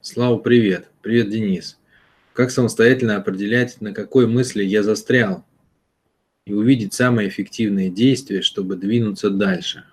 [0.00, 0.88] Слава, привет.
[1.02, 1.76] Привет, Денис.
[2.32, 5.44] Как самостоятельно определять, на какой мысли я застрял,
[6.46, 9.84] и увидеть самые эффективные действия, чтобы двинуться дальше?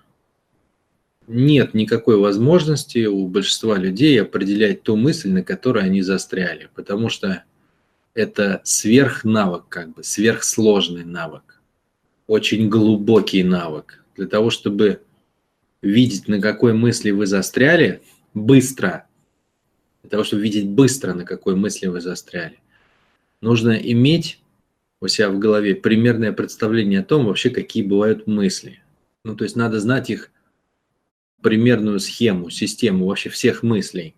[1.26, 7.42] Нет никакой возможности у большинства людей определять ту мысль, на которой они застряли, потому что
[8.14, 11.60] это сверхнавык, как бы, сверхсложный навык,
[12.28, 14.04] очень глубокий навык.
[14.14, 15.02] Для того, чтобы
[15.82, 18.02] видеть, на какой мысли вы застряли,
[18.34, 19.06] быстро,
[20.06, 22.60] для того, чтобы видеть быстро, на какой мысли вы застряли,
[23.40, 24.40] нужно иметь
[25.00, 28.80] у себя в голове примерное представление о том, вообще какие бывают мысли.
[29.24, 30.30] Ну, то есть надо знать их
[31.42, 34.14] примерную схему, систему вообще всех мыслей.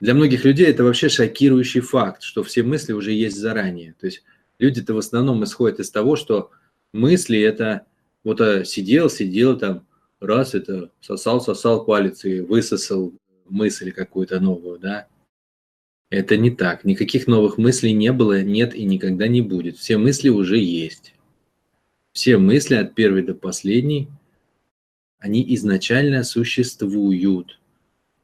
[0.00, 3.94] Для многих людей это вообще шокирующий факт, что все мысли уже есть заранее.
[3.98, 4.24] То есть
[4.58, 6.50] люди-то в основном исходят из того, что
[6.92, 7.86] мысли это
[8.24, 9.86] вот а, сидел, сидел там,
[10.20, 13.14] раз это сосал, сосал палец и высосал
[13.48, 15.06] мысль какую-то новую, да.
[16.10, 16.84] Это не так.
[16.84, 19.76] Никаких новых мыслей не было, нет и никогда не будет.
[19.76, 21.14] Все мысли уже есть.
[22.12, 24.08] Все мысли от первой до последней,
[25.18, 27.58] они изначально существуют.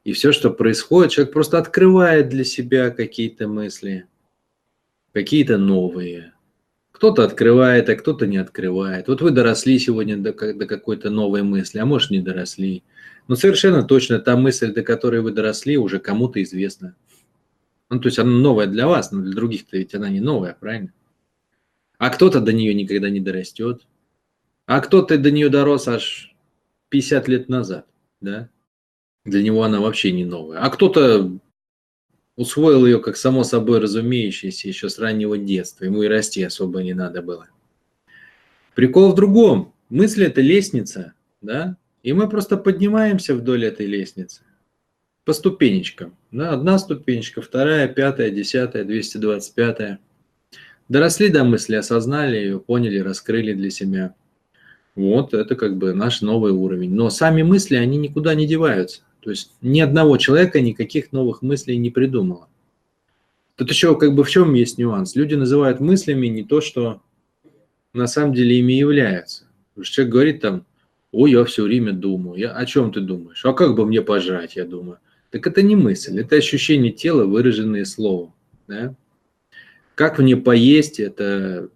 [0.03, 4.07] И все, что происходит, человек просто открывает для себя какие-то мысли,
[5.11, 6.32] какие-то новые.
[7.03, 9.09] Кто-то открывает, а кто-то не открывает.
[9.09, 12.81] Вот вы доросли сегодня до, до какой-то новой мысли, а может не доросли.
[13.27, 16.95] Но совершенно точно та мысль, до которой вы доросли, уже кому-то известна.
[17.89, 20.93] Ну, то есть она новая для вас, но для других-то ведь она не новая, правильно?
[21.97, 23.85] А кто-то до нее никогда не дорастет.
[24.65, 26.33] А кто-то до нее дорос аж
[26.87, 27.85] 50 лет назад,
[28.21, 28.49] да?
[29.25, 30.59] Для него она вообще не новая.
[30.59, 31.37] А кто-то
[32.35, 35.85] усвоил ее как само собой разумеющееся еще с раннего детства.
[35.85, 37.47] Ему и расти особо не надо было.
[38.75, 39.73] Прикол в другом.
[39.89, 41.77] Мысль– это лестница, да?
[42.01, 44.41] И мы просто поднимаемся вдоль этой лестницы
[45.25, 46.15] по ступенечкам.
[46.31, 46.51] Да?
[46.51, 49.99] Одна ступенечка, вторая, пятая, десятая, 225.
[50.89, 54.15] Доросли до мысли, осознали ее, поняли, раскрыли для себя.
[54.95, 56.93] Вот это как бы наш новый уровень.
[56.93, 59.01] Но сами мысли, они никуда не деваются.
[59.23, 62.49] То есть ни одного человека никаких новых мыслей не придумало.
[63.55, 65.15] Тут еще как бы в чем есть нюанс.
[65.15, 67.01] Люди называют мыслями не то, что
[67.93, 69.45] на самом деле ими являются.
[69.69, 70.65] Потому что человек говорит там,
[71.11, 72.37] ой, я все время думаю.
[72.37, 73.45] Я, о чем ты думаешь?
[73.45, 74.97] А как бы мне пожрать, я думаю.
[75.29, 78.33] Так это не мысль, это ощущение тела, выраженное словом.
[78.67, 78.93] Да?
[79.95, 81.69] Как мне поесть, это,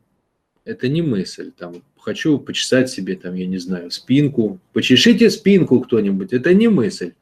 [0.66, 1.52] это не мысль.
[1.58, 4.60] Там, хочу почесать себе, там, я не знаю, спинку.
[4.74, 7.14] Почешите спинку кто-нибудь, это не мысль.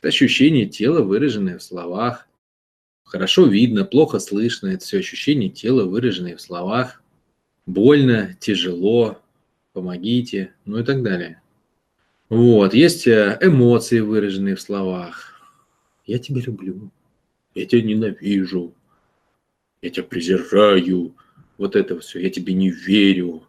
[0.00, 2.26] Это ощущение тела, выраженное в словах.
[3.04, 4.68] Хорошо видно, плохо слышно.
[4.68, 7.02] Это все ощущение тела, выраженное в словах.
[7.66, 9.20] Больно, тяжело,
[9.74, 11.42] помогите, ну и так далее.
[12.30, 15.34] Вот, есть э, эмоции, выраженные в словах.
[16.06, 16.90] Я тебя люблю,
[17.54, 18.74] я тебя ненавижу,
[19.82, 21.14] я тебя презираю,
[21.58, 23.42] вот это все, я тебе не верю,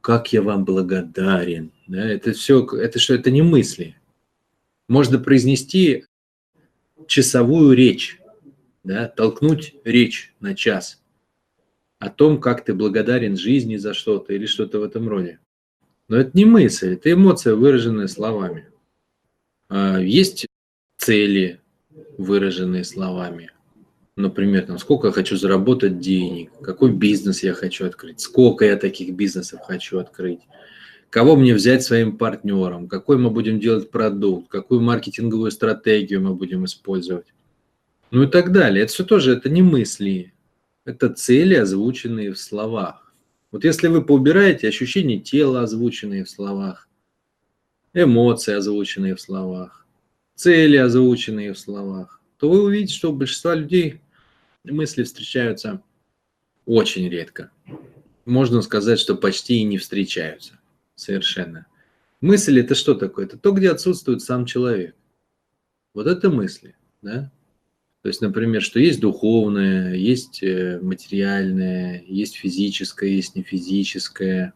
[0.00, 1.72] как я вам благодарен.
[1.86, 3.96] Да, это все, это что, это не мысли,
[4.88, 6.04] можно произнести
[7.06, 8.20] часовую речь,
[8.82, 11.00] да, толкнуть речь на час
[11.98, 15.38] о том, как ты благодарен жизни за что-то или что-то в этом роде.
[16.08, 18.68] Но это не мысль, это эмоция, выраженная словами.
[19.68, 20.46] А, есть
[20.98, 21.60] цели,
[22.18, 23.50] выраженные словами.
[24.16, 29.14] Например, там, сколько я хочу заработать денег, какой бизнес я хочу открыть, сколько я таких
[29.14, 30.40] бизнесов хочу открыть,
[31.14, 36.64] кого мне взять своим партнером, какой мы будем делать продукт, какую маркетинговую стратегию мы будем
[36.64, 37.26] использовать.
[38.10, 38.82] Ну и так далее.
[38.82, 40.34] Это все тоже, это не мысли,
[40.84, 43.14] это цели, озвученные в словах.
[43.52, 46.88] Вот если вы поубираете ощущения тела, озвученные в словах,
[47.92, 49.86] эмоции, озвученные в словах,
[50.34, 54.00] цели, озвученные в словах, то вы увидите, что у большинства людей
[54.64, 55.80] мысли встречаются
[56.66, 57.52] очень редко.
[58.24, 60.58] Можно сказать, что почти и не встречаются
[60.94, 61.66] совершенно.
[62.20, 63.26] Мысль это что такое?
[63.26, 64.94] Это то, где отсутствует сам человек.
[65.92, 67.30] Вот это мысли, да?
[68.02, 74.52] То есть, например, что есть духовное, есть э, материальное, есть физическое, есть нефизическое,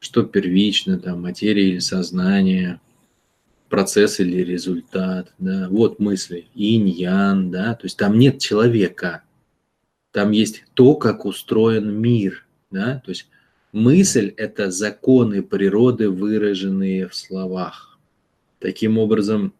[0.00, 2.80] что первично, там, материя или сознание,
[3.70, 9.22] процесс или результат, да, вот мысли, инь-ян, да, то есть там нет человека,
[10.12, 13.28] там есть то, как устроен мир, да, то есть
[13.74, 17.98] Мысль– это законы природы, выраженные в словах.
[18.60, 19.52] Таким образом,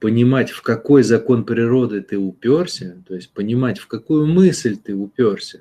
[0.00, 5.60] понимать, в какой закон природы ты уперся, то есть понимать, в какую мысль ты уперся,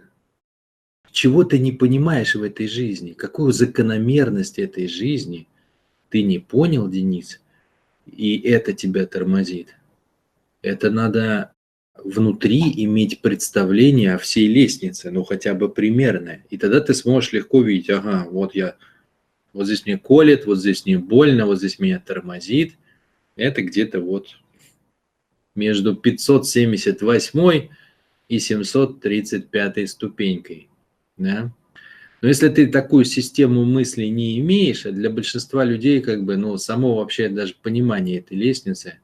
[1.12, 5.48] чего ты не понимаешь в этой жизни, какую закономерность этой жизни
[6.10, 7.40] ты не понял, Денис,
[8.08, 9.76] и это тебя тормозит.
[10.64, 11.54] Это надо
[12.04, 16.46] внутри иметь представление о всей лестнице, ну хотя бы примерное.
[16.50, 18.76] И тогда ты сможешь легко видеть, ага, вот я,
[19.54, 22.76] вот здесь мне колет, вот здесь мне больно, вот здесь меня тормозит.
[23.36, 24.38] Это где-то вот
[25.56, 27.70] между 578
[28.30, 30.70] и 735 ступенькой.
[31.18, 31.52] Да?
[32.22, 36.58] Но если ты такую систему мыслей не имеешь, а для большинства людей как бы, ну,
[36.58, 39.00] само вообще даже понимание этой лестницы,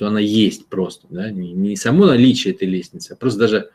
[0.00, 3.70] что она есть просто, да, не, не само наличие этой лестницы, а просто даже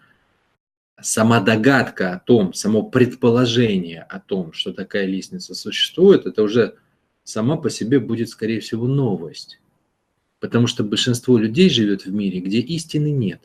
[0.99, 6.77] сама догадка о том, само предположение о том, что такая лестница существует, это уже
[7.23, 9.59] сама по себе будет, скорее всего, новость.
[10.39, 13.41] Потому что большинство людей живет в мире, где истины нет.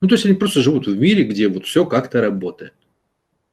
[0.00, 2.74] Ну, то есть они просто живут в мире, где вот все как-то работает.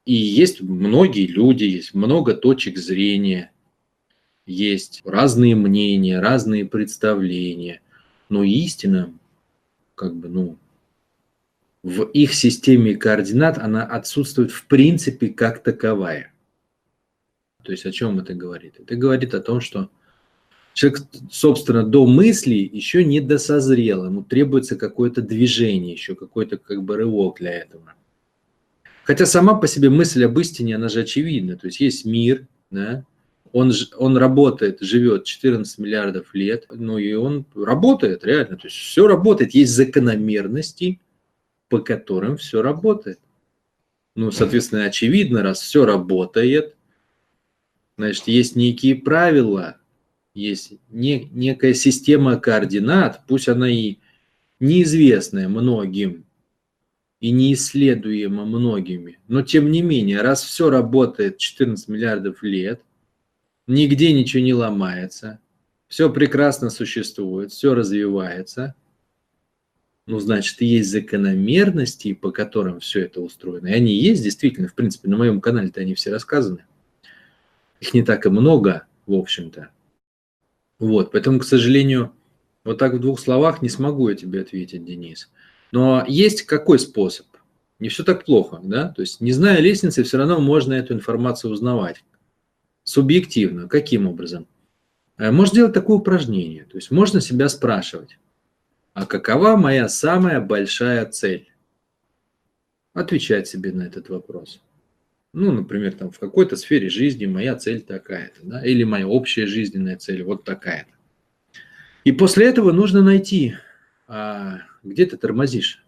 [0.06, 3.50] И есть многие люди, есть много точек зрения,
[4.46, 7.82] есть разные мнения, разные представления.
[8.32, 9.14] Но истина,
[9.94, 10.58] как бы, ну,
[11.84, 16.32] в их системе координат она отсутствует в принципе как таковая.
[17.64, 18.76] То есть о чем это говорит?
[18.80, 19.90] Это говорит о том, что
[20.74, 26.96] человек, собственно, до мысли еще не досозрел, ему требуется какое-то движение, еще какой-то как бы
[26.96, 27.96] рывок для этого.
[29.04, 31.58] Хотя сама по себе мысль об истине, она же очевидна.
[31.58, 33.04] То есть есть мир, да,
[33.54, 38.58] он, он работает, живет 14 миллиардов лет, ну и он работает реально.
[38.58, 41.00] То есть все работает, есть закономерности,
[41.70, 43.20] по которым все работает.
[44.16, 46.76] Ну, соответственно, очевидно, раз все работает,
[47.98, 49.78] значит, есть некие правила,
[50.34, 53.98] есть не, некая система координат, пусть она и
[54.60, 56.26] неизвестная многим,
[57.22, 59.20] и неисследуемо многими.
[59.28, 62.82] Но тем не менее, раз все работает 14 миллиардов лет,
[63.68, 65.40] нигде ничего не ломается,
[65.88, 68.76] все прекрасно существует, все развивается,
[70.08, 73.68] ну, значит, есть закономерности, по которым все это устроено.
[73.68, 76.66] И они есть, действительно, в принципе, на моем канале-то они все рассказаны.
[77.80, 79.70] Их не так и много, в общем-то.
[80.80, 82.12] Вот, поэтому, к сожалению,
[82.64, 85.30] вот так в двух словах не смогу я тебе ответить, Денис.
[85.72, 87.28] Но есть какой способ?
[87.80, 88.90] Не все так плохо, да?
[88.90, 92.04] То есть, не зная лестницы, все равно можно эту информацию узнавать.
[92.92, 93.70] Субъективно.
[93.70, 94.48] Каким образом?
[95.18, 96.66] Э, можно делать такое упражнение.
[96.66, 98.20] То есть, можно себя спрашивать,
[98.94, 101.50] а какова моя самая большая цель?
[102.94, 104.60] Отвечать себе на этот вопрос.
[105.32, 108.66] Ну, например, там в какой-то сфере жизни моя цель такая-то, да?
[108.66, 110.92] или моя общая жизненная цель вот такая-то.
[112.04, 113.56] И после этого нужно найти
[114.06, 115.82] а где ты тормозишь?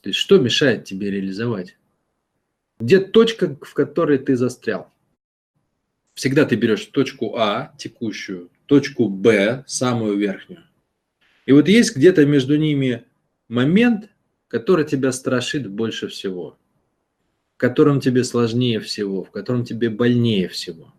[0.00, 1.76] То есть что мешает тебе реализовать?
[2.80, 4.90] Где точка, в которой ты застрял?
[6.18, 10.64] Всегда ты берешь точку А, текущую, точку Б, самую верхнюю.
[11.46, 13.04] И вот есть где-то между ними
[13.46, 14.10] момент,
[14.48, 16.58] который тебя страшит больше всего,
[17.54, 20.92] в котором тебе сложнее всего, в котором тебе больнее всего.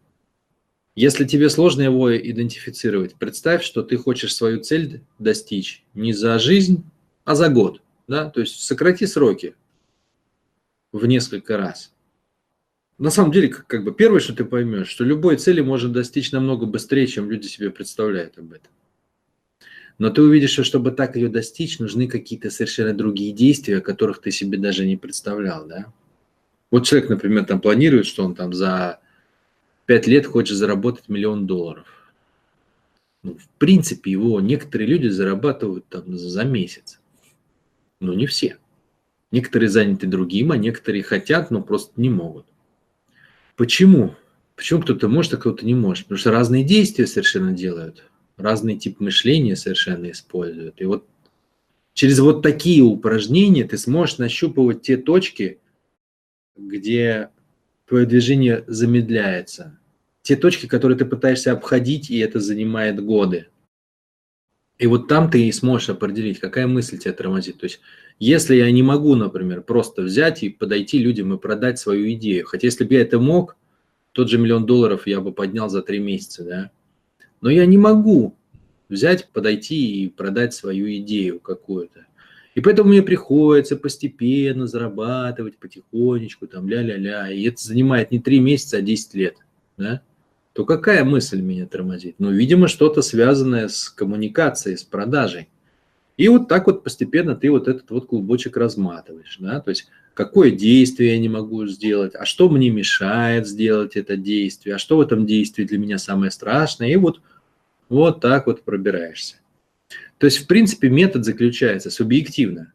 [0.95, 6.85] Если тебе сложно его идентифицировать, представь, что ты хочешь свою цель достичь не за жизнь,
[7.25, 7.81] а за год.
[8.07, 8.29] Да?
[8.29, 9.53] То есть сократи сроки
[10.93, 11.91] в несколько раз.
[12.99, 16.33] На самом деле, как, как бы первое, что ты поймешь, что любой цели можно достичь
[16.33, 18.71] намного быстрее, чем люди себе представляют об этом.
[19.97, 24.21] Но ты увидишь, что чтобы так ее достичь, нужны какие-то совершенно другие действия, о которых
[24.21, 25.65] ты себе даже не представлял.
[25.65, 25.93] Да?
[26.71, 28.99] Вот человек, например, там планирует, что он там за
[29.85, 31.87] пять лет хочет заработать миллион долларов.
[33.23, 36.99] Ну, в принципе, его некоторые люди зарабатывают там за месяц.
[38.01, 38.57] Но не все.
[39.31, 42.45] Некоторые заняты другим, а некоторые хотят, но просто не могут.
[43.59, 44.15] Почему?
[44.55, 46.05] Почему кто-то может, а кто-то не может?
[46.05, 48.05] Потому что разные действия совершенно делают,
[48.37, 50.79] разный тип мышления совершенно используют.
[50.79, 51.05] И вот
[51.93, 55.59] через вот такие упражнения ты сможешь нащупывать те точки,
[56.55, 57.31] где
[57.85, 59.77] твое движение замедляется.
[60.21, 63.47] Те точки, которые ты пытаешься обходить, и это занимает годы.
[64.77, 67.59] И вот там ты и сможешь определить, какая мысль тебя тормозит.
[67.59, 67.81] То есть,
[68.19, 72.67] если я не могу, например, просто взять и подойти людям и продать свою идею, хотя
[72.67, 73.55] если бы я это мог,
[74.11, 76.71] тот же миллион долларов я бы поднял за три месяца, да.
[77.41, 78.35] Но я не могу
[78.89, 82.05] взять, подойти и продать свою идею какую-то.
[82.55, 87.31] И поэтому мне приходится постепенно зарабатывать потихонечку, там ля-ля-ля.
[87.31, 89.35] И это занимает не три месяца, а 10 лет.
[89.77, 90.01] Да?
[90.59, 92.15] то какая мысль меня тормозит?
[92.19, 95.47] Ну, видимо, что-то связанное с коммуникацией, с продажей.
[96.19, 100.51] И вот так вот постепенно ты вот этот вот клубочек разматываешь, да, то есть какое
[100.51, 104.99] действие я не могу сделать, а что мне мешает сделать это действие, а что в
[104.99, 107.21] этом действии для меня самое страшное, и вот,
[107.87, 109.37] вот так вот пробираешься.
[110.17, 112.73] То есть, в принципе, метод заключается субъективно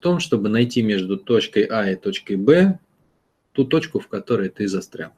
[0.00, 2.80] в том, чтобы найти между точкой А и точкой Б
[3.52, 5.12] ту точку, в которой ты застрял.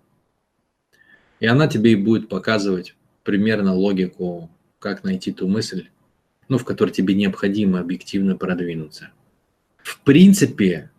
[1.40, 2.94] И она тебе и будет показывать
[3.24, 5.86] примерно логику, как найти ту мысль,
[6.50, 9.12] ну, в которой тебе необходимо объективно продвинуться.
[9.84, 10.90] В принципе,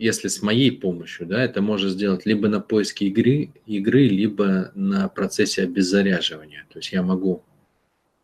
[0.00, 5.08] если с моей помощью, да, это можно сделать либо на поиске игры, игры, либо на
[5.08, 6.66] процессе обеззаряживания.
[6.72, 7.44] То есть я могу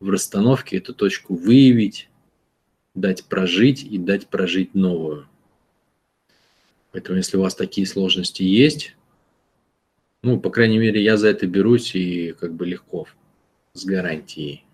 [0.01, 2.09] в расстановке эту точку выявить,
[2.97, 5.29] дать прожить и дать прожить новую.
[6.91, 8.97] Поэтому если у вас такие сложности есть,
[10.23, 13.07] ну, по крайней мере, я за это берусь и как бы легко,
[13.73, 14.65] с гарантией.